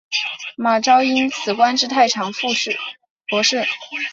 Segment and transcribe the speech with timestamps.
[0.55, 2.31] 马韶因此官至太常
[3.29, 3.67] 博士。